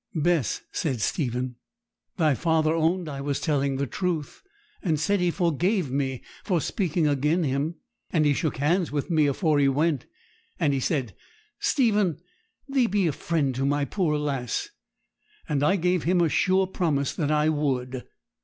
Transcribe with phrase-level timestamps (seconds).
[0.15, 1.57] 'Bess,' said Stephen,
[2.17, 4.41] 'thy father owned I was telling the truth,
[4.81, 7.75] and said he forgave me for speaking agen him;
[8.09, 10.07] and he shook hands with me afore he went;
[10.59, 11.13] and he said,
[11.59, 12.17] "Stephen,
[12.67, 14.69] thee be a friend to my poor lass!"
[15.47, 18.03] and I gave him a sure promise that I would.'